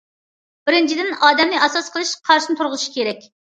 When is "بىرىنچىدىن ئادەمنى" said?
0.69-1.61